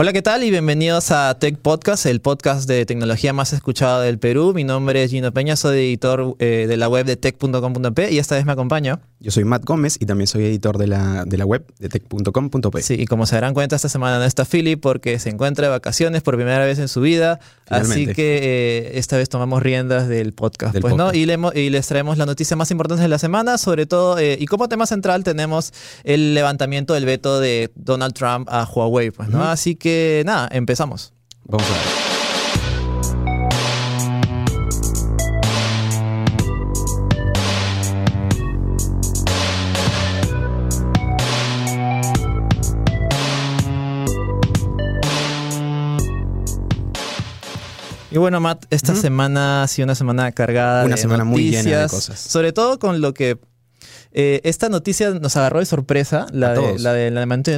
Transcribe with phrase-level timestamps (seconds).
[0.00, 0.44] Hola, ¿qué tal?
[0.44, 4.52] Y bienvenidos a Tech Podcast, el podcast de tecnología más escuchado del Perú.
[4.54, 8.36] Mi nombre es Gino Peña, soy editor eh, de la web de tech.com.p y esta
[8.36, 9.00] vez me acompaño.
[9.18, 12.82] Yo soy Matt Gómez y también soy editor de la, de la web de tech.com.p.
[12.82, 15.70] Sí, y como se darán cuenta, esta semana no está Philip porque se encuentra de
[15.70, 17.40] vacaciones por primera vez en su vida.
[17.68, 21.12] Así que eh, esta vez tomamos riendas del podcast, pues, ¿no?
[21.12, 24.46] Y, y, les traemos la noticia más importante de la semana, sobre todo, eh, y
[24.46, 25.72] como tema central tenemos
[26.04, 29.42] el levantamiento del veto de Donald Trump a Huawei, pues, ¿no?
[29.42, 29.87] Así que
[30.24, 31.12] nada, empezamos.
[31.44, 32.08] Vamos a ver.
[48.10, 51.88] Y bueno, Matt, esta semana ha sido una semana cargada una semana muy llena de
[51.88, 52.18] cosas.
[52.18, 53.38] Sobre todo con lo que
[54.12, 57.14] eh, esta noticia nos agarró de sorpresa, la, del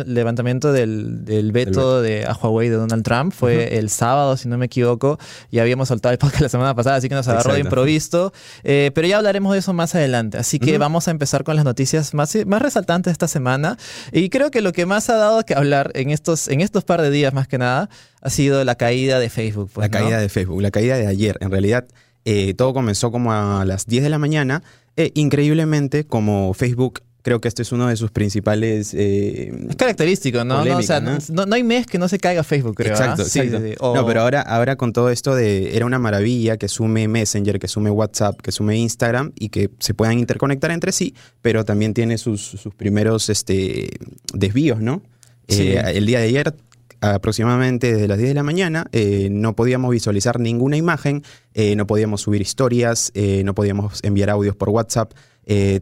[0.07, 3.33] levantamiento del, veto de, a Huawei de Donald Trump.
[3.33, 5.19] Fue el sábado, si no me equivoco,
[5.51, 8.33] y habíamos soltado el podcast la semana pasada, así que nos agarró de improviso.
[8.65, 10.39] Eh, pero ya hablaremos de eso más adelante.
[10.39, 13.79] Así que vamos a empezar con las noticias más, más resaltantes de esta semana.
[14.13, 17.03] Y creo que lo que más ha dado que hablar en estos, en estos par
[17.03, 17.89] de días, más que nada,
[18.21, 19.71] ha sido la caída de Facebook.
[19.73, 21.39] Pues, la caída de Facebook, la caída de ayer.
[21.41, 21.87] En realidad,
[22.25, 24.63] eh, todo comenzó como a las 10 de la mañana
[24.97, 28.95] e increíblemente, como Facebook creo que este es uno de sus principales.
[28.95, 30.65] Eh, es característico, ¿no?
[30.65, 31.19] No, o sea, ¿no?
[31.53, 32.95] hay mes que no se caiga Facebook, creo.
[32.95, 32.99] ¿ah?
[32.99, 33.41] Exacto, sí,
[33.81, 35.77] No, pero ahora, ahora con todo esto de.
[35.77, 39.95] Era una maravilla que sume Messenger, que sume WhatsApp, que sume Instagram y que se
[39.95, 43.91] puedan interconectar entre sí, pero también tiene sus, sus primeros este,
[44.33, 45.03] desvíos, ¿no?
[45.49, 46.55] Eh, el día de ayer
[47.01, 51.23] aproximadamente desde las 10 de la mañana, eh, no podíamos visualizar ninguna imagen,
[51.55, 55.13] eh, no podíamos subir historias, eh, no podíamos enviar audios por WhatsApp.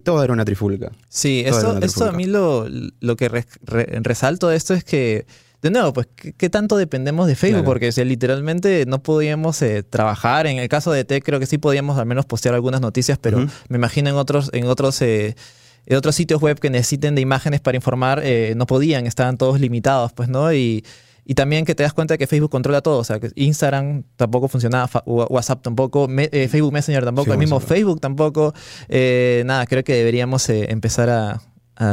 [0.05, 0.93] todo era una trifulca.
[1.09, 5.27] Sí, esto, a mí lo, lo que resalto de esto es que,
[5.61, 7.65] de nuevo, pues, ¿qué, tanto dependemos de Facebook?
[7.65, 10.47] Porque literalmente no podíamos trabajar.
[10.47, 13.47] En el caso de Tech, creo que sí podíamos al menos postear algunas noticias, pero
[13.69, 17.77] me imagino en otros, en otros en otros sitios web que necesiten de imágenes para
[17.77, 18.23] informar,
[18.57, 20.51] no podían, estaban todos limitados, pues, ¿no?
[20.53, 20.85] Y
[21.29, 22.99] y también que te das cuenta de que Facebook controla todo.
[22.99, 28.01] O sea, que Instagram tampoco funcionaba, WhatsApp tampoco, eh, Facebook Messenger tampoco, el mismo Facebook
[28.01, 28.55] tampoco.
[28.89, 31.43] Eh, nada, creo que deberíamos eh, empezar a,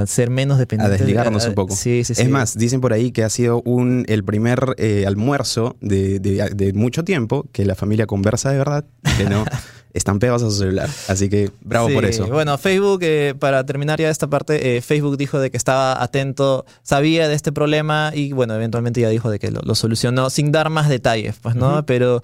[0.08, 1.00] ser menos dependientes.
[1.00, 1.76] A desligarnos un poco.
[1.76, 2.22] Sí, sí, sí.
[2.22, 4.74] Es más, dicen por ahí que ha sido un, el primer
[5.06, 8.86] almuerzo de, de, mucho tiempo que la familia conversa de verdad,
[9.18, 9.44] que no,
[9.96, 10.90] están pegados a su celular.
[11.08, 12.28] Así que bravo por eso.
[12.28, 16.66] Bueno, Facebook, eh, para terminar ya esta parte, eh, Facebook dijo de que estaba atento,
[16.84, 20.70] sabía de este problema y bueno, eventualmente ya dijo de que lo, solucionó sin dar
[20.70, 21.86] más detalles, pues, ¿no?
[21.86, 22.22] Pero...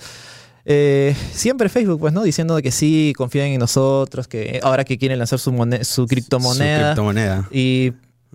[0.64, 2.22] Eh, siempre Facebook, pues, ¿no?
[2.22, 5.52] Diciendo que sí, confían en nosotros, que ahora que quieren lanzar su,
[5.82, 6.78] su criptomoneda.
[6.78, 7.50] Su criptomoneda.
[7.52, 7.94] Y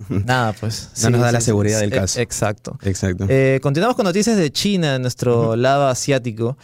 [0.08, 0.90] nada, pues.
[1.04, 2.18] No nos da la seguridad del caso.
[2.18, 2.76] Exacto.
[2.82, 3.28] Exacto.
[3.62, 6.58] continuamos con noticias de China, nuestro lado asiático.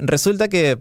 [0.00, 0.78] resulta que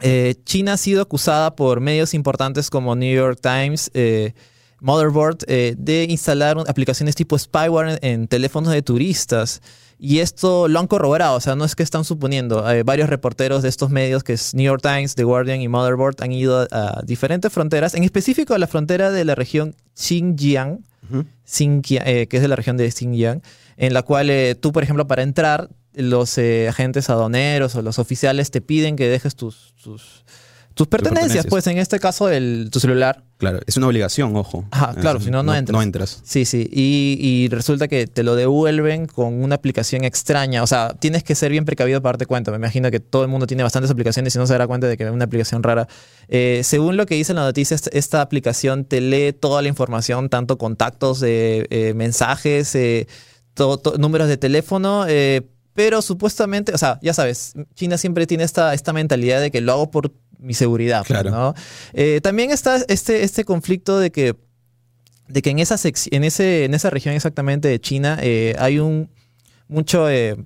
[0.00, 4.32] eh, China ha sido acusada por medios importantes como New York Times, eh,
[4.80, 9.60] Motherboard, eh, de instalar aplicaciones tipo spyware en, teléfonos de turistas.
[10.00, 12.64] Y esto lo han corroborado, o sea, no es que están suponiendo.
[12.84, 16.30] varios reporteros de estos medios, que es New York Times, The Guardian y Motherboard, han
[16.30, 20.84] ido a, diferentes fronteras, en específico a la frontera de la región Xinjiang,
[21.44, 23.42] que es de la región de Xinjiang,
[23.76, 28.50] en la cual tú, por ejemplo, para entrar los eh, agentes aduaneros o los oficiales
[28.50, 30.24] te piden que dejes tus, tus,
[30.78, 33.24] tus pertenencias, pues en este caso el, tu celular.
[33.36, 34.64] Claro, es una obligación, ojo.
[34.70, 35.72] Ajá, claro, si no, no entras.
[35.72, 36.20] No entras.
[36.24, 36.68] Sí, sí.
[36.72, 40.62] Y, y, resulta que te lo devuelven con una aplicación extraña.
[40.62, 42.52] O sea, tienes que ser bien precavido para darte cuenta.
[42.52, 44.96] Me imagino que todo el mundo tiene bastantes aplicaciones y no se dará cuenta de
[44.96, 45.88] que es una aplicación rara.
[46.28, 50.58] Eh, según lo que dice la noticia, esta aplicación te lee toda la información, tanto
[50.58, 52.76] contactos, eh, mensajes,
[53.98, 55.06] números de teléfono
[55.78, 59.70] pero supuestamente, o sea, ya sabes, China siempre tiene esta, esta mentalidad de que lo
[59.70, 61.04] hago por mi seguridad.
[61.06, 61.30] Pues, claro.
[61.30, 61.54] ¿no?
[61.92, 64.34] Eh, también está este, este conflicto de que,
[65.28, 65.76] de que en, esa
[66.10, 69.08] en, ese, en esa región exactamente de China eh, hay un
[69.68, 70.36] mucho, eh,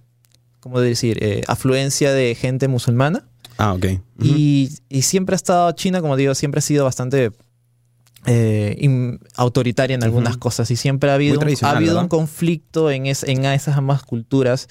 [0.61, 3.27] ¿cómo decir?, afluencia de gente musulmana.
[3.57, 3.87] Ah, ok.
[4.21, 7.31] y, y, siempre ha estado, China, como digo, siempre ha sido bastante
[9.37, 13.47] autoritaria en algunas cosas y siempre ha habido, ha habido un conflicto en, es, en
[13.47, 14.69] esas ambas culturas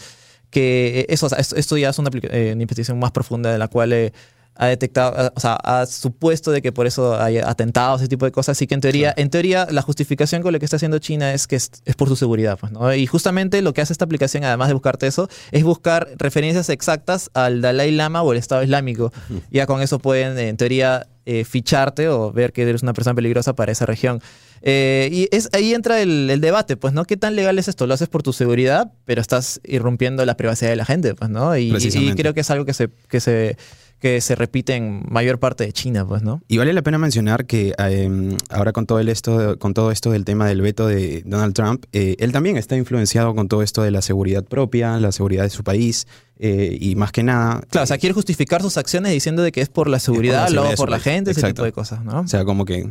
[0.52, 3.94] que eh, eso, esto, ya es una, eh, una, investigación más profunda de la cual
[3.94, 4.14] eh,
[4.56, 8.32] ha detectado, o sea, ha supuesto de que por eso hay atentados, ese tipo de
[8.32, 8.58] cosas.
[8.58, 11.48] Así que en teoría, en teoría, la justificación con lo que está haciendo China es
[11.48, 12.60] que es, por su seguridad.
[12.60, 12.94] Pues, ¿no?
[12.94, 17.32] Y justamente lo que hace esta aplicación, además de buscarte eso, es buscar referencias exactas
[17.34, 19.12] al Dalai Lama o el Estado Islámico.
[19.50, 21.08] Ya con eso pueden, en teoría,
[21.46, 24.22] ficharte o ver que eres una persona peligrosa para esa región.
[24.64, 27.06] Eh, y es, ahí entra el, debate, pues, ¿no?
[27.06, 27.88] ¿Qué tan legal es esto?
[27.88, 31.58] Lo haces por tu seguridad, pero estás irrumpiendo la privacidad de la gente, pues, ¿no?
[31.58, 33.58] Y, y creo que es algo que se, que se
[34.02, 36.42] que se repite en mayor parte de China, pues, ¿no?
[36.48, 40.10] Y vale la pena mencionar que em, ahora con todo, el esto, con todo esto
[40.12, 43.84] del tema del veto de Donald Trump, eh, él también está influenciado con todo esto
[43.84, 46.08] de la seguridad propia, la seguridad de su país,
[46.40, 47.62] eh, y más que nada...
[47.70, 50.74] Claro, o sea, quiere justificar sus acciones diciendo de que es por la seguridad, luego
[50.76, 52.22] por la gente, ese tipo de cosas, ¿no?
[52.22, 52.90] O sea, como que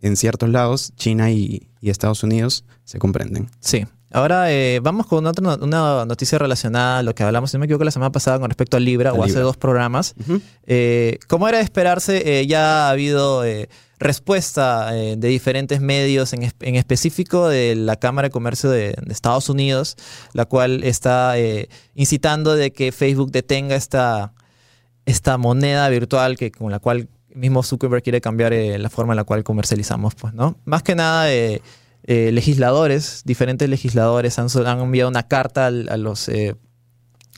[0.00, 3.50] en ciertos lados, China y, y Estados Unidos se comprenden.
[3.60, 3.84] Sí.
[4.16, 7.66] Ahora eh, vamos con otra una noticia relacionada a lo que hablamos, si no me
[7.66, 10.14] equivoco, la semana pasada con respecto a Libra, o hace dos programas.
[10.66, 13.44] Eh, como era de esperarse, eh, ya ha habido
[13.98, 16.44] respuesta de diferentes medios, en,
[16.76, 19.96] específico de la Cámara de Comercio de, Estados Unidos,
[20.32, 21.34] la cual está
[21.94, 24.32] incitando de que Facebook detenga esta,
[25.04, 29.24] esta moneda virtual que, con la cual mismo Zuckerberg quiere cambiar la forma en la
[29.24, 30.14] cual comercializamos.
[30.14, 30.56] Pues, ¿no?
[30.64, 31.26] Más que nada
[32.08, 36.54] eh, legisladores, diferentes legisladores han, han, enviado una carta a, los, eh,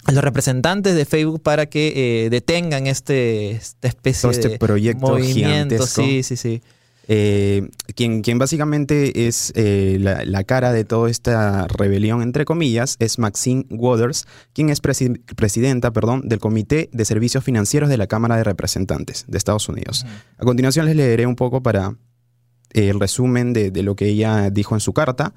[0.04, 5.08] a los representantes de Facebook para que eh, detengan este, esta especie este de proyecto
[5.08, 5.86] movimiento.
[5.86, 6.60] Sí, sí, sí.
[7.06, 14.26] quien, quien, básicamente es la, cara de toda esta rebelión, entre comillas, es Maxine Waters,
[14.52, 19.38] quien es presidenta perdón, del Comité de Servicios Financieros de la Cámara de Representantes de
[19.38, 20.04] Estados Unidos.
[20.36, 21.94] A continuación les leeré un poco para,
[22.70, 25.34] el resumen de, lo que ella dijo en su carta.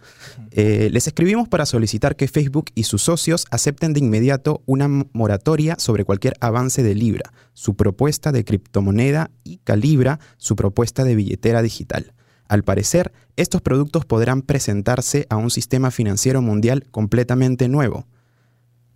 [0.51, 5.75] Eh, les escribimos para solicitar que Facebook y sus socios acepten de inmediato una moratoria
[5.79, 11.61] sobre cualquier avance de Libra, su propuesta de criptomoneda y Calibra, su propuesta de billetera
[11.61, 12.13] digital.
[12.47, 18.07] Al parecer, estos productos podrán presentarse a un sistema financiero mundial completamente nuevo,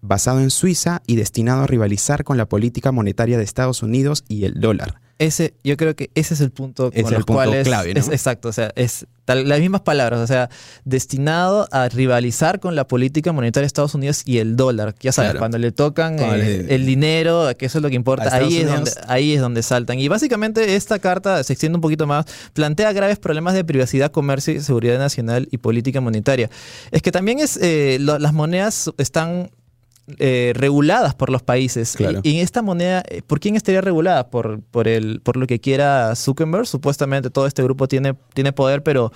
[0.08, 4.46] basado en Suiza y destinado a rivalizar con la política monetaria de Estados Unidos y
[4.46, 8.02] el dólar ese, yo creo que ese es el punto es el punto clave, ¿no?
[8.02, 10.50] exacto, o sea, es las mismas palabras, o sea,
[10.84, 14.94] destinado a rivalizar con la política monetaria de Estados Unidos y el dólar.
[15.00, 18.58] Ya sabes, cuando le tocan eh, el, dinero, que eso es lo que importa, ahí
[18.58, 19.98] es, donde, ahí es donde saltan.
[19.98, 24.62] Y básicamente esta carta se extiende un poquito más, plantea graves problemas de privacidad, comercio,
[24.62, 26.52] seguridad nacional y política monetaria.
[26.92, 29.50] Es que también es, eh, las monedas están
[30.20, 31.98] eh, reguladas por los países.
[32.22, 34.30] Y, esta moneda, eh, ¿por quién estaría regulada?
[34.30, 36.68] Por, por, el, por lo que quiera Zuckerberg.
[36.68, 39.12] Supuestamente todo este grupo tiene, tiene poder, pero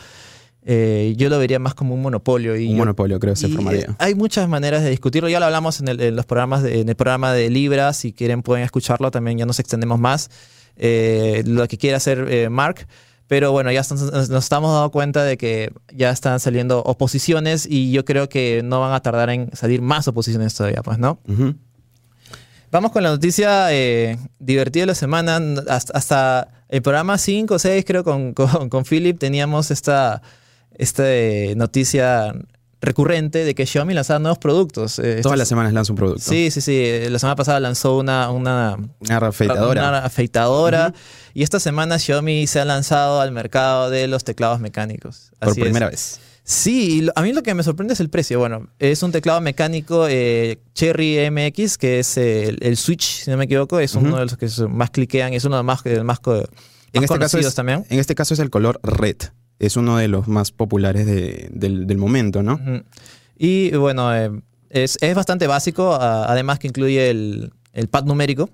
[0.63, 2.56] eh, yo lo vería más como un monopolio.
[2.56, 3.95] Y un monopolio, creo que se formaría.
[4.00, 5.30] Hay muchas maneras de discutirlo.
[5.30, 7.94] Ya lo hablamos en, el, los programas en el programa de Libra.
[7.94, 9.12] Si quieren, pueden escucharlo.
[9.12, 10.31] También ya nos extendemos más.
[10.75, 12.88] lo que quiere hacer Mark.
[13.29, 18.03] Pero bueno, ya nos estamos dando cuenta de que ya están saliendo oposiciones y yo
[18.03, 21.19] creo que no van a tardar en salir más oposiciones todavía, pues, ¿no?
[22.71, 25.39] Vamos con la noticia eh, divertida de la semana.
[25.67, 28.03] Hasta, el programa 5 o 6, creo,
[28.33, 30.23] con, con, Philip, teníamos esta,
[30.71, 32.33] esta eh, noticia
[32.81, 34.99] recurrente de que Xiaomi lanzaba nuevos productos.
[34.99, 36.21] Eh, Todas las semanas lanza un producto.
[36.21, 37.09] Sí, sí, sí.
[37.09, 38.29] La semana pasada lanzó una...
[38.31, 39.89] Una, una afeitadora.
[39.89, 40.93] Una afeitadora.
[41.33, 45.31] Y esta semana Xiaomi se ha lanzado al mercado de los teclados mecánicos.
[45.39, 46.19] Por primera vez.
[46.43, 48.39] Sí, a mí lo que me sorprende es el precio.
[48.39, 53.45] Bueno, es un teclado mecánico eh, Cherry MX, que es el, Switch, si no me
[53.45, 53.79] equivoco.
[53.79, 56.19] Es uno de los que más cliquean, es uno de los más, más,
[56.93, 57.85] en este caso también.
[57.89, 59.17] En este caso es el color red
[59.59, 62.59] es uno de los más populares del, momento, ¿no?
[63.38, 64.31] Y bueno, eh,
[64.69, 67.51] es, bastante básico, además que incluye el,
[67.92, 68.49] pad numérico.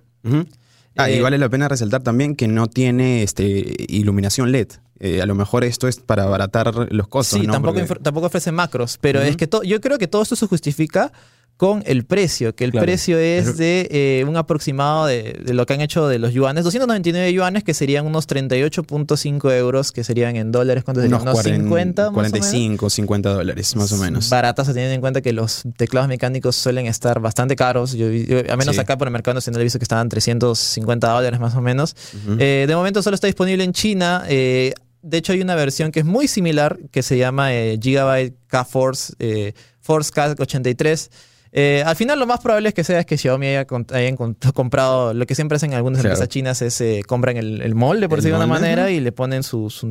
[0.98, 4.68] Ah, y eh, vale la pena resaltar también que no tiene este, iluminación LED.
[5.00, 7.42] Eh, a lo mejor esto es para abaratar los costos.
[7.42, 11.12] Sí, tampoco, tampoco ofrece macros, pero es que yo creo que todo esto se justifica
[11.58, 15.80] con el precio, que el precio es de eh, un aproximado de, lo que han
[15.80, 20.84] hecho de los yuanes, 299 yuanes, que serían unos 38.5 euros, que serían en dólares,
[20.84, 21.22] ¿cuánto serían?
[21.22, 24.30] Unos, 50, 45, 50 dólares, más o menos.
[24.30, 27.94] Baratas, teniendo en cuenta que los teclados mecánicos suelen estar bastante caros.
[27.94, 28.08] Yo,
[28.50, 31.62] a menos acá por el mercado nacional he visto que estaban 350 dólares más o
[31.62, 31.96] menos.
[32.38, 34.26] Eh, de momento solo está disponible en China.
[34.28, 39.54] Eh, de hecho, hay una versión que es muy similar, que se llama Gigabyte K-Force,
[39.80, 41.10] Force K83.
[41.58, 45.26] Eh, al final lo más probable es que sea es que Xiaomi haya, comprado lo
[45.26, 48.54] que siempre hacen algunas empresas chinas es eh, compran el, molde por decirlo de una
[48.54, 49.88] manera y le ponen su, su,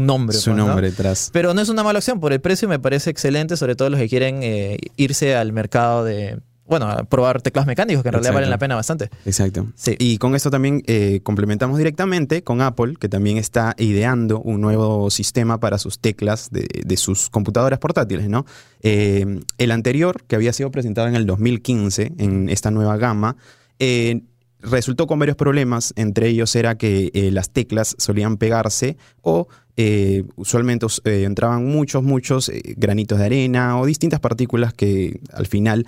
[0.00, 0.34] nombre.
[0.34, 1.28] Su pues, nombre detrás.
[1.30, 4.00] Pero no es una mala opción, por el precio me parece excelente, sobre todo los
[4.00, 8.50] que quieren eh, irse al mercado de bueno, probar teclados mecánicos que en realidad valen
[8.50, 9.10] la pena bastante.
[9.26, 9.66] Exacto.
[9.74, 9.96] Sí.
[9.98, 15.10] Y con esto también eh, complementamos directamente con Apple, que también está ideando un nuevo
[15.10, 18.46] sistema para sus teclas de, sus computadoras portátiles, ¿no?
[18.82, 23.36] Eh, el anterior, que había sido presentado en el 2015, en esta nueva gama,
[23.78, 24.22] eh,
[24.64, 30.24] resultó con varios problemas, entre ellos era que eh, las teclas solían pegarse o eh,
[30.36, 35.86] usualmente eh, entraban muchos, muchos granitos de arena o distintas partículas que al final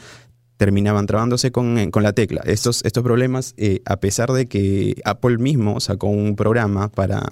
[0.57, 2.43] terminaban trabándose con, con la tecla.
[2.45, 7.23] Estos, estos problemas, a pesar de que Apple mismo sacó un programa para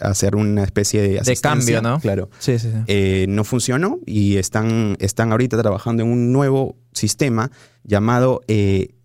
[0.00, 1.20] hacer una especie de.
[1.20, 2.00] De cambio, ¿no?
[2.00, 2.30] Claro.
[2.38, 3.26] Sí, sí, sí.
[3.28, 7.50] no funcionó y están, están ahorita trabajando en un nuevo sistema
[7.84, 8.40] llamado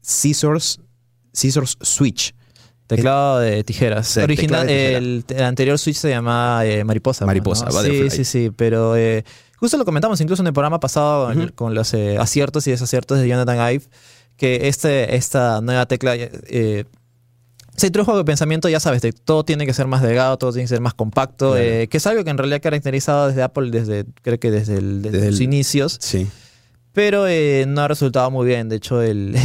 [0.01, 0.79] Scissors
[1.35, 2.33] Scissors Switch.
[2.88, 4.15] Teclado de tijeras.
[4.17, 7.25] Original, El, anterior Switch se llamaba eh, Mariposa.
[7.25, 9.25] Mariposa, Sí, sí, sí, pero eh,
[9.57, 13.27] justo lo comentamos incluso en el programa pasado con los eh, aciertos y desaciertos de
[13.27, 13.85] Jonathan Ive,
[14.38, 16.15] que este, esta nueva tecla...
[16.15, 20.63] se introdujo de pensamiento, ya sabes, de todo tiene que ser más delgado, todo tiene
[20.63, 24.05] que ser más compacto, que es algo que en realidad ha caracterizado desde Apple desde,
[24.21, 25.97] creo que desde, desde, sus inicios.
[26.00, 26.27] Sí
[26.95, 28.69] pero eh, no ha resultado muy bien.
[28.69, 29.38] De hecho, el,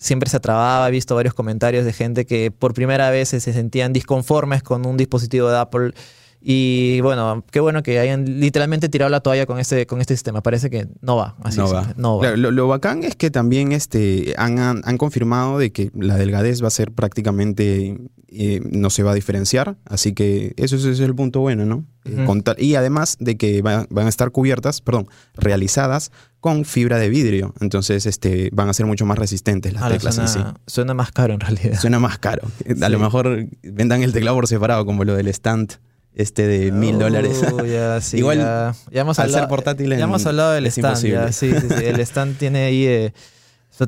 [0.00, 0.88] siempre se trababa.
[0.88, 4.96] He visto varios comentarios de gente que por primera vez se sentían disconformes con un
[4.96, 5.92] dispositivo de Apple.
[6.40, 10.40] Y bueno, qué bueno que hayan literalmente tirado la toalla con este, con este sistema.
[10.40, 11.34] Parece que no va.
[11.42, 11.92] Así no, va.
[11.96, 12.36] no va.
[12.36, 16.70] Lo, bacán es que también este, han, han, confirmado de que la delgadez va a
[16.70, 19.76] ser prácticamente, eh, no se va a diferenciar.
[19.84, 21.84] Así que eso, es el punto bueno, ¿no?
[22.04, 22.26] Eh,
[22.58, 27.52] y además de que van a estar cubiertas, perdón, realizadas con fibra de vidrio.
[27.60, 30.40] Entonces este, van a ser mucho más resistentes las teclas suena, sí.
[30.68, 31.80] Suena más caro en realidad.
[31.80, 32.48] Suena más caro.
[32.80, 35.78] A lo mejor vendan el teclado por separado, como lo del stand
[36.14, 37.40] este de mil dólares.
[38.12, 40.96] Igual, ya, hemos hablado, ser portátil ya hemos hablado del stand.
[40.96, 43.12] sí, sí, sí, el stand tiene ahí eh,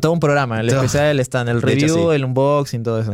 [0.00, 3.12] todo un programa, el especial del stand, el review, el unboxing, todo eso.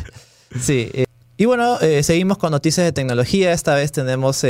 [0.60, 0.90] sí.
[0.92, 1.04] Eh,
[1.36, 3.52] y bueno, eh, seguimos con noticias de tecnología.
[3.52, 4.42] Esta vez tenemos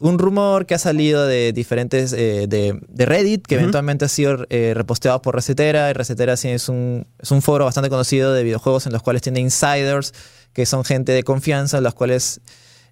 [0.00, 4.72] un rumor que ha salido de diferentes, eh, de, Reddit, que eventualmente ha sido eh,
[4.74, 5.90] reposteado por Resetera.
[5.90, 9.22] Y Resetera sí es un, es un foro bastante conocido de videojuegos en los cuales
[9.22, 10.14] tiene insiders,
[10.52, 12.40] que son gente de confianza, los cuales...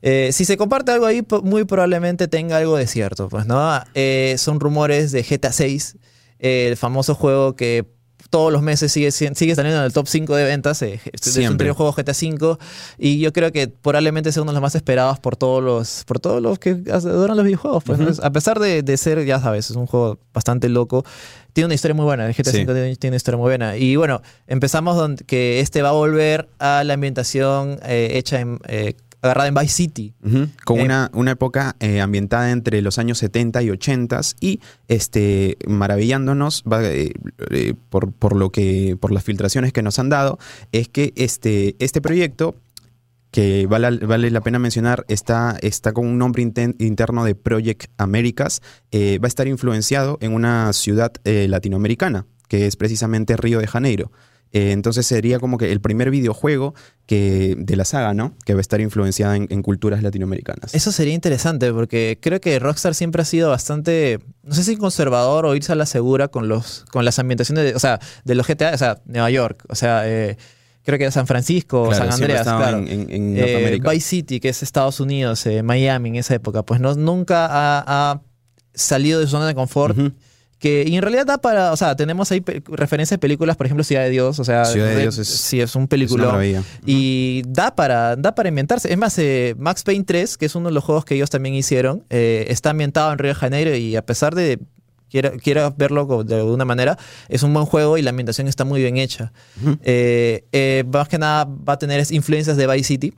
[0.03, 3.81] Eh, si se comparte algo ahí, muy probablemente tenga algo de cierto, pues, ¿no?
[4.37, 5.97] son rumores de GTA 6,
[6.39, 7.87] el famoso juego que
[8.31, 10.83] todos los meses sigue, sigue saliendo en el top 5 de ventas.
[10.83, 12.59] Eh, es un juego GTA V.
[12.99, 16.21] Y yo creo que probablemente sea uno de los más esperados por todos los, por
[16.21, 17.85] todos los que adoran los videojuegos.
[17.85, 21.05] Pues, A pesar de, ser, ya sabes, es un juego bastante loco.
[21.53, 22.27] Tiene una historia muy buena.
[22.27, 23.77] El GTA V tiene, una historia muy buena.
[23.77, 28.59] Y bueno, empezamos donde, que este va a volver a la ambientación eh, hecha en
[28.69, 28.95] eh,
[29.27, 30.15] agarrada en Vice City.
[30.65, 35.57] Con eh, una, una, época eh, ambientada entre los años 70 y 80 y este,
[35.67, 37.13] maravillándonos eh,
[37.91, 40.39] por, por, lo que, por las filtraciones que nos han dado,
[40.73, 42.57] es que este, este proyecto
[43.31, 48.63] que vale, vale, la pena mencionar, está, está con un nombre interno de Project Americas,
[48.95, 54.11] va a estar influenciado en una ciudad latinoamericana, que es precisamente Río de Janeiro.
[54.53, 56.75] Eh, entonces sería como que el primer videojuego
[57.07, 58.35] que, de la saga, ¿no?
[58.45, 60.75] Que va a estar influenciada en, culturas latinoamericanas.
[60.75, 65.47] Eso sería interesante porque creo que Rockstar siempre ha sido bastante, no sé si conservador
[65.47, 68.47] o irse a la segura con, los, con las ambientaciones, de, o sea, de los
[68.47, 70.09] GTA, o sea, Nueva York, o sea...
[70.09, 70.37] Eh,
[70.85, 72.79] creo que San Francisco, San Andreas, claro.
[72.79, 77.49] En, eh, Vice City, que es Estados Unidos, Miami en esa época, pues no, nunca
[77.51, 78.21] ha,
[78.73, 79.99] salido de su zona de confort
[80.59, 83.85] que y en realidad da para, o sea, tenemos ahí referencias de películas, por ejemplo,
[83.85, 86.41] Ciudad de Dios, o sea, Ciudad de Dios es, sí, es un película.
[86.87, 88.91] Y da para, da para inventarse.
[88.91, 91.55] Es más, eh, Max Payne 3, que es uno de los juegos que ellos también
[91.55, 94.59] hicieron, eh, está ambientado en Río de Janeiro y a pesar de
[95.11, 96.99] quiera, verlo de alguna manera,
[97.29, 99.33] es un buen juego y la ambientación está muy bien hecha.
[99.83, 103.15] Eh, más que nada va a tener influencias de Vice City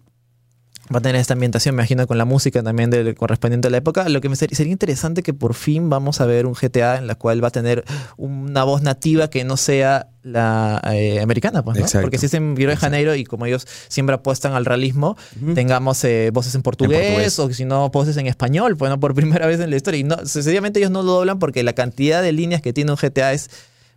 [0.94, 3.78] va a tener esta ambientación, me imagino, con la música también del correspondiente a la
[3.78, 4.08] época.
[4.08, 7.14] Lo que me sería, interesante que por fin vamos a ver un GTA en la
[7.14, 7.84] cual va a tener
[8.16, 12.00] una voz nativa que no sea la eh, americana, pues, ¿no?
[12.00, 15.16] Porque si es en Río de Janeiro y como ellos siempre apuestan al realismo,
[15.54, 19.46] tengamos eh, voces en portugués, o si no, voces en español, pues no por primera
[19.46, 20.00] vez en la historia.
[20.00, 22.96] Y no, sencillamente ellos no lo doblan porque la cantidad de líneas que tiene un
[22.96, 23.50] GTA es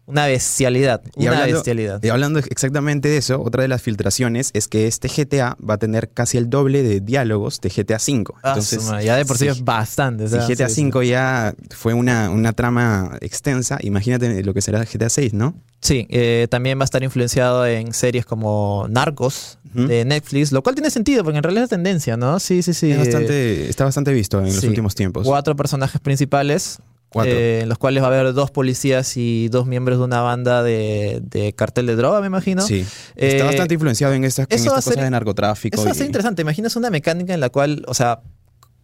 [0.05, 1.01] una bestialidad.
[1.15, 2.03] Y una hablando, bestialidad.
[2.03, 5.77] Y hablando exactamente de eso, otra de las filtraciones es que este GTA va a
[5.77, 8.25] tener casi el doble de diálogos de GTA V.
[8.43, 10.27] Ah, Entonces, ya de por sí es bastante.
[10.27, 15.31] Si GTA V ya fue una, una, trama extensa, imagínate lo que será GTA VI,
[15.34, 15.55] ¿no?
[15.79, 20.75] Sí, eh, también va a estar influenciado en series como Narcos de Netflix, lo cual
[20.75, 22.39] tiene sentido porque en realidad es tendencia, ¿no?
[22.39, 22.91] Sí, sí, sí.
[22.91, 25.25] está bastante visto en los últimos tiempos.
[25.25, 26.79] Cuatro personajes principales,
[27.25, 30.63] eh, en los cuales va a haber dos policías y dos miembros de una banda
[30.63, 32.62] de, cartel de droga, me imagino.
[32.62, 32.86] Sí.
[33.15, 35.75] Está eh, bastante influenciado en estas, cosas de narcotráfico.
[35.75, 36.41] Eso va a ser interesante.
[36.41, 38.22] Imaginas una mecánica en la cual, o sea,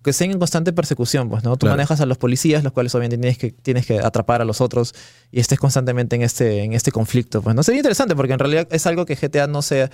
[0.04, 1.58] que estén en constante persecución, pues, ¿no?
[1.58, 1.76] Tú Claro.
[1.76, 4.94] manejas a los policías, los cuales obviamente tienes que, tienes que atrapar a los otros
[5.32, 7.64] y estés constantemente en este, en este conflicto, pues, ¿no?
[7.64, 9.90] Sería interesante porque en realidad es algo que GTA no sea,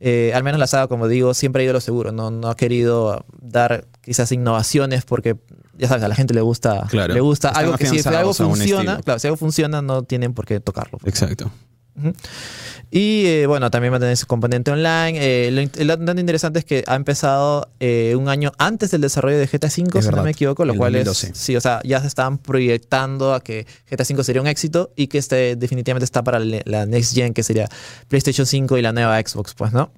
[0.00, 2.48] eh, al menos la saga, como digo, siempre ha ido a lo seguro, no, no
[2.48, 5.36] ha querido dar quizás innovaciones porque,
[5.82, 7.12] ya sabes, a la gente le gusta, Claro.
[7.12, 10.46] le gusta Están algo que si, algo funciona, claro, si algo funciona no tienen por
[10.46, 10.98] qué tocarlo.
[11.04, 11.50] Exacto.
[12.90, 15.18] Y eh, bueno, también va a tener su componente online.
[15.18, 19.46] Eh, lo, lo interesante es que ha empezado eh, un año antes del desarrollo de
[19.46, 21.28] GTA V, si no me equivoco, lo cual 2012.
[21.28, 21.38] es.
[21.38, 25.06] Sí, o sea, ya se estaban proyectando a que GTA V sería un éxito y
[25.06, 27.68] que este definitivamente está para la next gen, que sería
[28.08, 29.90] PlayStation 5 y la nueva Xbox, pues, ¿no?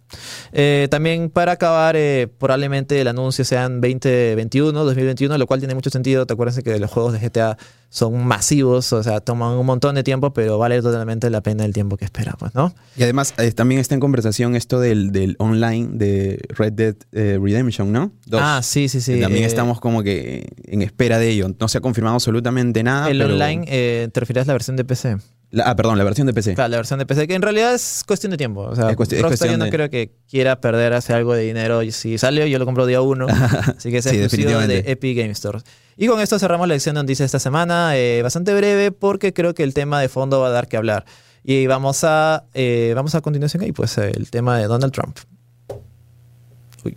[0.91, 1.97] También para acabar,
[2.39, 6.27] probablemente el anuncio sea en 2021, 2021, lo cual tiene mucho sentido.
[6.27, 7.57] Te acuerdas que los juegos de GTA
[7.89, 11.73] son masivos, o sea, toman un montón de tiempo, pero vale totalmente la pena el
[11.73, 12.75] tiempo que espera, pues, ¿no?
[12.97, 17.39] Y además eh, también está en conversación esto del, del online de Red Dead eh,
[17.41, 18.13] Redemption, ¿no?
[18.27, 18.41] Dos.
[18.43, 19.21] Ah, sí, sí, sí.
[19.21, 21.49] También eh, estamos como que en espera de ello.
[21.59, 23.09] No se ha confirmado absolutamente nada.
[23.11, 25.17] el pero- online, eh, ¿te refieres a la versión de PC?
[25.51, 26.55] La- ah, perdón, la versión de PC.
[26.57, 28.63] Claro, la versión de PC, que en realidad es cuestión de tiempo.
[28.63, 31.13] O sea, Es cuesti- es Rockstar cuestión yo no de- creo que quiera perder hace
[31.13, 31.85] algo de dinero.
[31.85, 33.27] Y Si sale, yo lo compro día uno.
[33.79, 34.23] así que es Sí, exclusivo de
[34.67, 34.91] definitivamente.
[34.91, 35.61] Epic Game Store.
[35.97, 37.97] Y con esto cerramos la lección de noticias esta semana.
[37.97, 41.05] eh, bastante breve porque creo que el tema de fondo va a dar que hablar.
[41.47, 45.19] Y vamos a, eh, vamos a continuación ahí, pues el tema de Donald Trump.
[46.83, 46.97] Uy.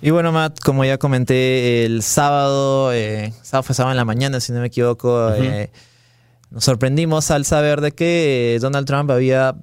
[0.00, 4.40] Y bueno, Matt, como ya comenté, el sábado, eh, sábado fue sábado en la mañana,
[4.40, 5.70] si no me equivoco, eh,
[6.50, 9.56] nos sorprendimos al saber de que Donald Trump había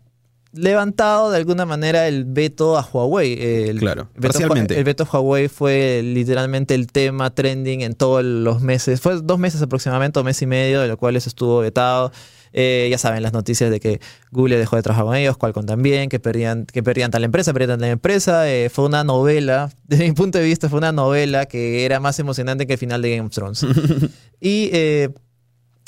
[0.52, 3.38] levantado de alguna manera el veto a Huawei.
[3.70, 4.78] El Claro, veto parcialmente.
[4.78, 9.02] El veto a Huawei fue literalmente el tema trending en todos los meses.
[9.02, 12.12] Fue dos meses aproximadamente, un mes y medio, de lo cual eso estuvo vetado.
[12.52, 14.02] Eh, ya saben las noticias de que
[14.32, 17.80] Google dejó de trabajar con ellos, Qualcomm también, que perdían, que perdían tal empresa, perdían
[17.80, 18.50] tal empresa.
[18.50, 22.20] Eh, fue una novela, desde mi punto de vista, fue una novela que era más
[22.20, 23.66] emocionante que el final de Game of Thrones.
[24.42, 25.10] y eh,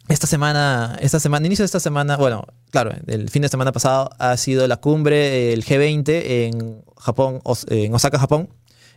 [0.08, 4.10] esta semana, esta semana, inicio de esta semana, bueno, claro, el fin de semana pasado
[4.20, 8.50] ha sido la cumbre, el G20 en Japón, en Osaka, Japón.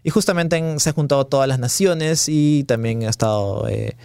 [0.03, 3.97] Y justamente en- se han juntado todas las naciones y también ha estado eh,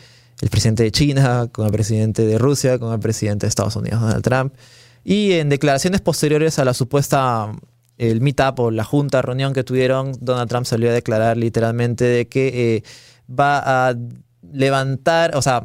[0.42, 4.00] el presidente de China con el presidente de Rusia, con el presidente de Estados Unidos,
[4.02, 4.54] Donald Trump.
[5.04, 7.52] Y en declaraciones posteriores a la supuesta
[7.98, 12.28] el meetup o la junta, reunión que tuvieron, Donald Trump salió a declarar literalmente de
[12.30, 12.84] que eh,
[13.30, 13.96] va a
[14.54, 15.64] levantar, o sea,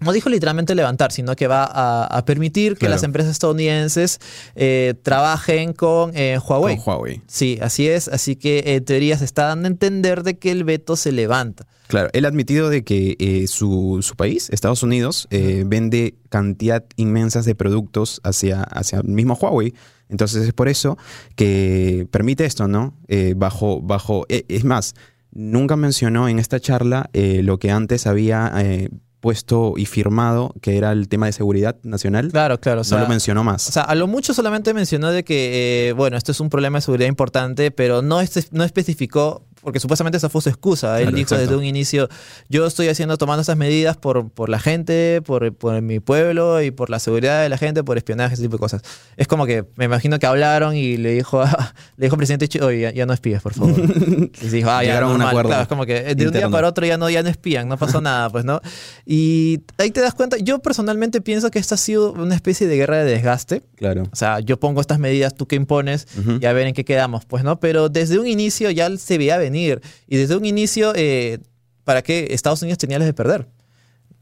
[0.00, 2.94] no dijo literalmente levantar, sino que va a, a permitir que Claro.
[2.94, 4.20] las empresas estadounidenses
[4.54, 6.76] eh, trabajen con eh, Huawei.
[6.76, 7.22] Con Huawei.
[7.26, 8.08] Sí, así es.
[8.08, 11.66] Así que en teoría se está dando a entender de que el veto se levanta.
[11.88, 16.84] Claro, él ha admitido de que eh, su, su país, Estados Unidos, eh, vende cantidad
[16.96, 19.72] inmensas de productos hacia, hacia el mismo Huawei.
[20.10, 20.96] Entonces es por eso
[21.36, 22.94] que permite esto, ¿no?
[23.08, 24.94] Eh, bajo, bajo, eh, es más,
[25.32, 28.88] nunca mencionó en esta charla eh, lo que antes había eh,
[29.20, 32.30] puesto y firmado, que era el tema de seguridad nacional.
[32.30, 32.82] Claro, claro.
[32.82, 33.68] O sea, no lo mencionó más.
[33.68, 36.78] O sea, a lo mucho solamente mencionó de que, eh, bueno, esto es un problema
[36.78, 40.98] de seguridad importante, pero no, espe- no especificó, porque supuestamente esa fue su excusa.
[40.98, 41.42] Él Claro, dijo exacto.
[41.42, 42.08] desde un inicio,
[42.48, 46.70] yo estoy haciendo, tomando estas medidas por, por la gente, por, por mi pueblo y
[46.70, 48.82] por la seguridad de la gente, por espionaje, ese tipo de cosas.
[49.16, 52.48] Es como que me imagino que hablaron y le dijo, a- le dijo al presidente,
[52.48, 53.74] "Chi- oye, ya, ya no espías, por favor.
[54.42, 55.28] y dijo, ah, ya, Llegaron a un normal".
[55.28, 56.50] acuerdo Claro, es como que de un día interno.
[56.50, 58.60] para otro ya no, ya no espían, no pasó nada, pues, ¿no?
[59.06, 62.76] Y ahí te das cuenta, yo personalmente pienso que esta ha sido una especie de
[62.76, 63.62] guerra de desgaste.
[63.76, 64.04] Claro.
[64.12, 66.38] O sea, yo pongo estas medidas, tú qué impones Ujú.
[66.40, 67.58] y a ver en qué quedamos, pues, ¿no?
[67.60, 69.80] Pero desde un inicio ya se veía venir.
[70.06, 71.38] Y desde un inicio, eh,
[71.84, 73.46] ¿para qué Estados Unidos tenía las de perder?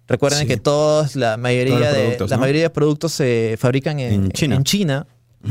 [0.09, 0.47] Recuerden Sí.
[0.47, 2.39] que todos, la mayoría, de, la ¿no?
[2.39, 4.55] mayoría de productos se fabrican en, En China.
[4.57, 5.07] en China,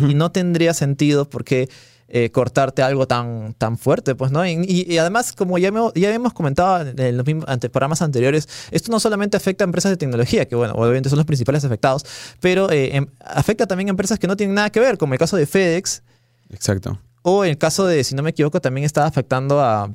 [0.09, 1.69] y no tendría sentido por qué
[2.07, 4.45] eh, cortarte algo tan, tan fuerte, pues, ¿no?
[4.45, 8.91] Y, además, como ya, hemos- ya hemos comentado en los mismos ante- programas anteriores, esto
[8.91, 12.05] no solamente afecta a empresas de tecnología, que, bueno, obviamente son los principales afectados,
[12.39, 15.19] pero eh, em- afecta también a empresas que no tienen nada que ver, como el
[15.19, 16.03] caso de FedEx,
[16.51, 16.99] Exacto.
[17.27, 19.91] O el caso de, si no me equivoco, también está afectando a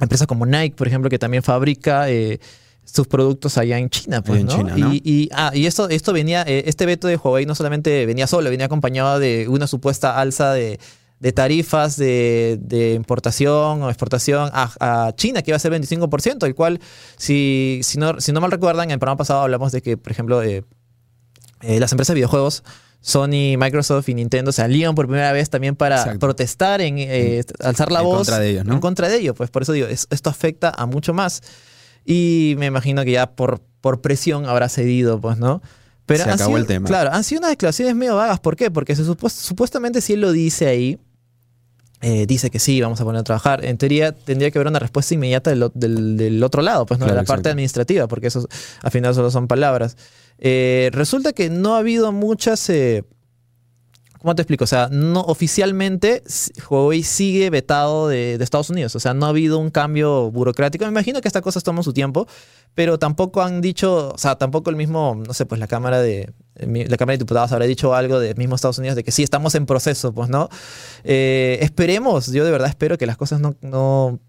[0.00, 2.40] empresas como Nike, por ejemplo, que también fabrica eh,
[2.84, 4.20] sus productos allá en China.
[4.20, 4.56] Pues, En ¿no?
[4.56, 4.92] China, ¿no?
[4.92, 8.26] Y, y, ah, y esto, esto venía, eh, este veto de Huawei no solamente venía
[8.26, 10.80] solo, venía acompañado de una supuesta alza de,
[11.20, 16.44] de tarifas de, de importación o exportación a, a China, que iba a ser 25%,
[16.46, 16.80] el cual,
[17.16, 20.10] si, si, no, si no mal recuerdan, en el programa pasado hablamos de que, por
[20.10, 20.64] ejemplo, eh,
[21.60, 22.64] las empresas de videojuegos,
[23.02, 26.18] Sony, Microsoft y Nintendo se alían por primera vez también para Exacto.
[26.18, 28.74] protestar, en eh, alzar la En voz contra de ellos, ¿no?
[28.74, 29.34] en contra de ellos.
[29.36, 31.42] Pues por eso digo, es- esto afecta a mucho más.
[32.04, 35.62] Y me imagino que ya por, por presión habrá cedido, pues, ¿no?
[36.06, 36.88] Pero se acabó el tema.
[36.88, 38.40] Claro, han sido unas declaraciones medio vagas.
[38.40, 38.70] ¿Por qué?
[38.70, 40.98] Porque se supuestamente si él lo dice ahí,
[42.02, 43.64] eh, dice que sí, vamos a poner a trabajar.
[43.64, 47.14] En teoría tendría que haber una respuesta inmediata del, del, otro lado, pues no de
[47.14, 48.48] la parte administrativa, porque eso
[48.82, 49.96] al final solo son palabras.
[50.40, 52.68] Eh, resulta que no ha habido muchas...
[52.70, 53.04] Eh,
[54.18, 54.64] ¿Cómo te explico?
[54.64, 56.22] O sea, no oficialmente
[56.68, 58.94] Huawei sigue vetado de, Estados Unidos.
[58.94, 60.84] O sea, no ha habido un cambio burocrático.
[60.84, 62.26] Me imagino que estas cosas toman su tiempo,
[62.74, 66.34] pero tampoco han dicho, o sea, tampoco el mismo, no sé, pues la Cámara de
[66.54, 69.54] la Cámara de Diputados habrá dicho algo del mismo Estados Unidos de que sí estamos
[69.54, 70.50] en proceso, pues, ¿no?
[71.02, 74.20] Eh, esperemos, yo de verdad espero que las cosas no, no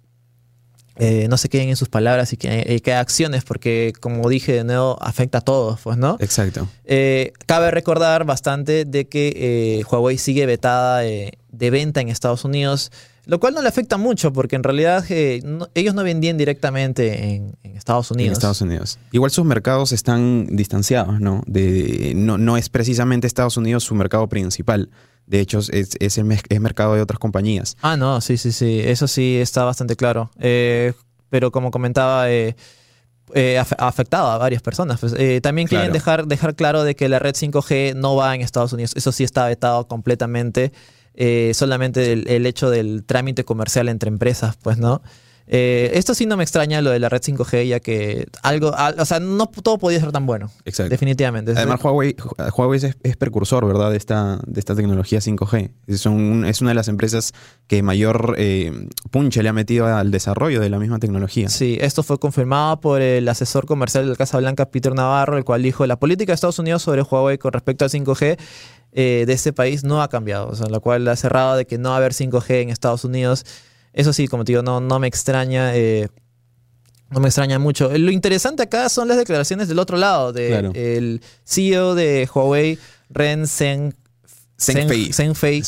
[1.04, 4.64] eh, no se queden en sus palabras y que, hay acciones, porque como dije de
[4.64, 6.16] nuevo, afecta a todos, pues, ¿no?
[6.20, 6.68] Exacto.
[6.86, 12.92] Eh, cabe recordar bastante de que eh, Huawei sigue vetada de venta en Estados Unidos,
[13.26, 18.12] lo cual no le afecta mucho, porque en realidad ellos no vendían directamente en, Estados
[18.12, 18.28] Unidos.
[18.28, 19.00] En Estados Unidos.
[19.12, 21.42] Igual sus mercados están distanciados, ¿no?
[21.48, 24.92] De, no, no es precisamente Estados Unidos su mercado principal.
[25.26, 26.26] De hecho, es, es el
[26.60, 27.78] mercado de otras compañías.
[27.82, 28.82] Ah, no, sí, sí, sí.
[28.84, 30.30] Eso sí está bastante claro.
[30.40, 30.94] Eh,
[31.30, 32.56] pero como comentaba, eh,
[33.34, 35.00] eh, ha afectado a varias personas.
[35.00, 38.74] Pues, también quieren dejar, dejar claro de que la red 5G no va en Estados
[38.74, 38.92] Unidos.
[38.96, 40.74] Eso sí está vetado completamente.
[41.54, 45.02] solamente el, hecho del trámite comercial entre empresas, pues, ¿no?
[45.48, 49.06] Eh, esto sí no me extraña lo de la red 5G, ya que algo, o
[49.06, 50.50] sea, no todo podía ser tan bueno.
[50.66, 50.90] Exacto.
[50.90, 51.54] Definitivamente.
[51.56, 52.16] Además, Huawei,
[52.56, 55.72] Huawei es, precursor, ¿verdad?, de esta, de esta tecnología 5G.
[55.88, 57.34] Es, es una de las empresas
[57.68, 61.50] que mayor eh, punche le ha metido al desarrollo de la misma tecnología.
[61.50, 65.44] Sí, esto fue confirmado por el asesor comercial de la Casa Blanca, Peter Navarro, el
[65.44, 68.38] cual dijo: la política de Estados Unidos sobre Huawei con respecto al 5G
[68.94, 70.50] eh, de este país no ha cambiado.
[70.50, 73.06] O sea, lo cual ha cerrado de que no va a haber 5G en Estados
[73.06, 73.46] Unidos.
[73.94, 75.76] Eso sí, como te digo, no, no me extraña.
[75.76, 76.08] Eh,
[77.10, 77.90] no me extraña mucho.
[77.98, 83.48] Lo interesante acá son las declaraciones del otro lado, del el CEO de Huawei, Ren
[83.48, 83.94] Zheng,
[84.58, 85.62] Zhengfei,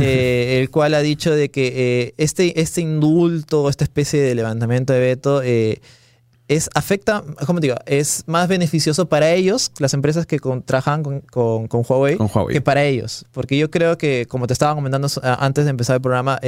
[0.00, 4.92] eh, el cual ha dicho de que eh, este, este indulto, esta especie de levantamiento
[4.92, 7.78] de veto, es, afecta, ¿cómo te digo?
[7.86, 12.18] Es más beneficioso para ellos, las empresas que trabajan con, con, Huawei,
[12.50, 13.24] que para ellos.
[13.32, 16.38] Porque yo creo que, como te estaba comentando antes de empezar el programa,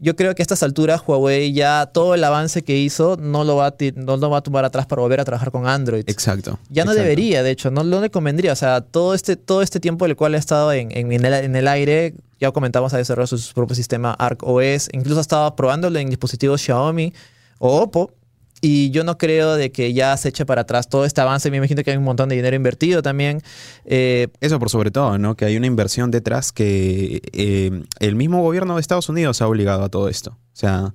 [0.00, 3.56] yo creo que a estas alturas Huawei ya todo el avance que hizo no lo
[3.56, 6.04] va a, no lo va a tumbar atrás para volver a trabajar con Android.
[6.06, 6.58] Exacto.
[6.70, 8.52] Ya no debería, de hecho, no, le convendría.
[8.52, 11.12] O sea, todo este, todo este tiempo el cual ha estado en, en,
[11.54, 15.98] el, aire, ya comentamos, ha desarrollado su, propio sistema Arc OS, incluso ha estado probándolo
[15.98, 17.12] en dispositivos Xiaomi
[17.58, 18.12] o Oppo.
[18.60, 21.50] Y yo no creo de que ya se eche para atrás todo este avance.
[21.50, 23.40] Me imagino que hay un montón de dinero invertido también.
[23.84, 25.34] Eh, Eso por sobre todo, ¿no?
[25.34, 29.82] Que hay una inversión detrás que eh, el mismo gobierno de Estados Unidos ha obligado
[29.82, 30.32] a todo esto.
[30.32, 30.94] O sea,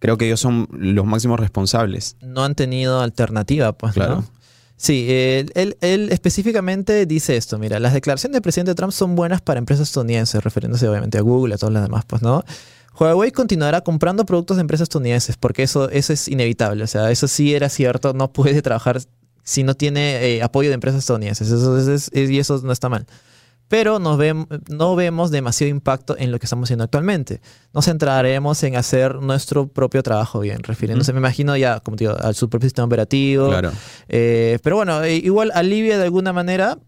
[0.00, 2.16] creo que ellos son los máximos responsables.
[2.20, 4.24] No han tenido alternativa, pues, claro.
[4.76, 9.58] Sí, él, él, específicamente dice esto, mira, las declaraciones del presidente Trump son buenas para
[9.58, 12.44] empresas estadounidenses, refiriéndose obviamente a Google y a todas las demás, pues, ¿no?
[12.98, 16.84] Huawei continuará comprando productos de empresas estadounidenses, porque eso, eso es inevitable.
[16.84, 19.00] O sea, eso sí era cierto, no puede trabajar
[19.42, 21.50] si no tiene eh, apoyo de empresas estadounidenses.
[21.50, 23.06] Eso, y eso no está mal.
[23.66, 27.40] Pero no vemos demasiado impacto en lo que estamos haciendo actualmente.
[27.72, 32.32] Nos centraremos en hacer nuestro propio trabajo bien, refiriéndose, me imagino ya, como digo, a
[32.34, 33.48] su propio sistema operativo.
[33.48, 33.72] Claro.
[34.08, 36.78] Eh, pero bueno, eh, igual alivia de alguna manera,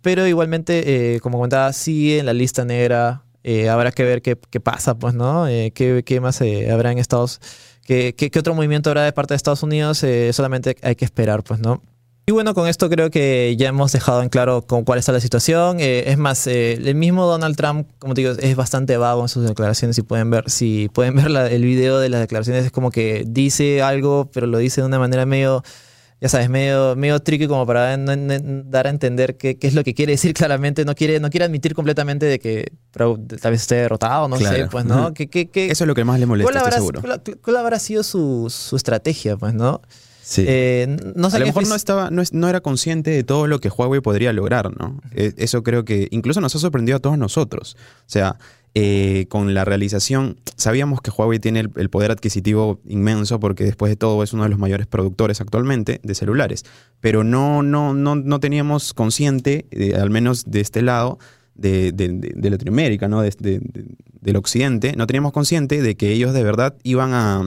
[0.00, 4.98] pero igualmente, como comentaba, sigue en la lista negra eh, habrá que ver qué, pasa,
[4.98, 5.46] pues, ¿no?
[5.46, 7.42] Eh, qué, más eh, habrá en Estados
[7.86, 10.02] qué, qué, otro movimiento habrá de parte de Estados Unidos,
[10.32, 11.82] solamente hay que esperar, pues, ¿no?
[12.26, 15.20] Y bueno, con esto creo que ya hemos dejado en claro con cuál está la
[15.20, 15.76] situación.
[15.78, 19.94] es más, el mismo Donald Trump, como te digo, es bastante vago en sus declaraciones.
[19.96, 23.82] Si pueden ver, si pueden ver el video de las declaraciones, es como que dice
[23.82, 25.62] algo, pero lo dice de una manera medio
[26.20, 29.94] ya sabes, medio, medio tricky como para dar a entender qué, qué, es lo que
[29.94, 30.84] quiere decir claramente.
[30.84, 34.84] No quiere, no quiere admitir completamente de que tal vez esté derrotado, no sé, pues,
[34.84, 35.12] ¿no?
[35.12, 37.02] ¿Qué, qué, Eso es lo que más le molesta, estoy seguro.
[37.42, 39.82] ¿Cuál, habrá sido su, su, estrategia, pues, no?
[40.22, 40.44] Sí.
[40.48, 43.68] Eh, no a lo mejor no, estaba, no, no, era consciente de todo lo que
[43.68, 44.98] Huawei podría lograr, ¿no?
[45.12, 47.76] Eh, eso creo que incluso nos ha sorprendido a todos nosotros.
[47.98, 48.38] O sea,
[48.74, 53.96] eh, con la realización, sabíamos que Huawei tiene el, poder adquisitivo inmenso porque después de
[53.96, 56.64] todo es uno de los mayores productores actualmente de celulares,
[57.00, 61.18] pero no, no, no, no teníamos consciente, eh, al menos de este lado,
[61.54, 63.22] de, de, Latinoamérica, ¿no?
[63.22, 67.42] del occidente, no teníamos consciente de que ellos de verdad iban a,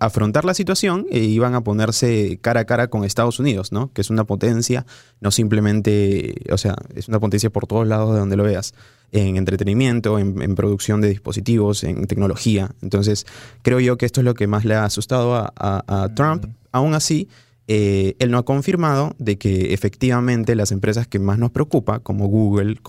[0.00, 3.92] afrontar la situación e iban a ponerse cara a cara con Estados Unidos, ¿no?
[3.92, 4.86] que es una potencia,
[5.20, 8.74] no simplemente, o sea, es una potencia por todos lados de donde lo veas.
[9.14, 12.72] En entretenimiento, en, producción de dispositivos, en tecnología.
[12.82, 13.26] Entonces,
[13.62, 16.46] creo yo que esto es lo que más le ha asustado a, Trump.
[16.72, 17.28] Aún así,
[17.68, 22.26] eh, él no ha confirmado de que efectivamente las empresas que más nos preocupa, como
[22.26, 22.80] Google,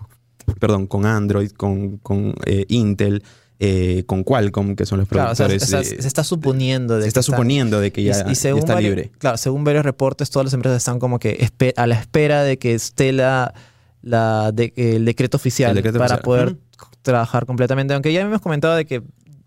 [0.59, 2.01] perdón, con Android, con,
[2.47, 3.23] eh, Intel,
[3.59, 5.61] eh, con Qualcomm, que son los productores.
[5.63, 9.11] se, está, suponiendo de se está suponiendo de que ya, está libre.
[9.19, 12.73] Claro, según varios reportes, todas las empresas están como que a la espera de que
[12.73, 13.53] esté la,
[14.05, 16.57] el decreto oficial para poder
[17.01, 17.93] trabajar completamente.
[17.93, 19.01] Aunque ya hemos comentado de que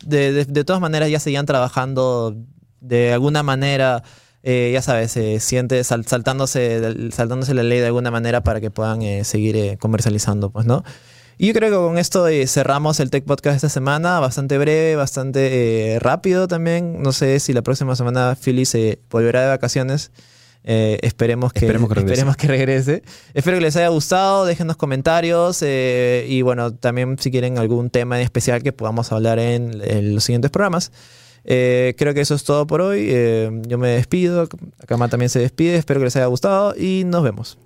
[0.05, 2.37] de, todas maneras ya seguían trabajando
[2.81, 4.03] de alguna manera.
[4.44, 9.25] Eh, ya sabes, se siente saltándose, saltándose la ley de alguna manera para que puedan
[9.25, 10.85] seguir comercializando, pues, ¿no?
[11.40, 14.97] Y yo creo que con esto eh, cerramos el Tech Podcast esta semana, bastante breve,
[14.97, 17.01] bastante eh, rápido también.
[17.01, 20.11] No sé si la próxima semana Philly se volverá de vacaciones.
[20.64, 21.88] Eh, esperemos, que, esperemos,
[22.37, 23.03] que regrese.
[23.33, 24.44] Espero que les haya gustado.
[24.44, 25.62] Déjenos comentarios.
[25.62, 30.25] Eh, y bueno, también si quieren algún tema en especial que podamos hablar en, los
[30.25, 30.92] siguientes programas.
[31.44, 33.09] Eh, creo que eso es todo por hoy.
[33.66, 34.49] yo me despido.
[34.83, 35.77] Akama también se despide.
[35.77, 37.59] Espero que les haya gustado y nos vemos.